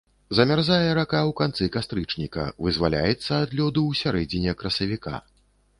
[0.37, 5.15] Замярзае рака ў канцы кастрычніка, вызваляецца ад лёду ў сярэдзіне красавіка.